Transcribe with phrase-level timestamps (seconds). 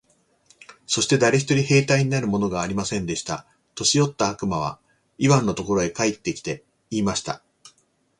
[0.87, 3.45] そして誰一人兵隊になるものがありませんでした。
[3.75, 4.79] 年よった悪魔は
[5.19, 7.43] イワンのところへ帰って来て、言いました。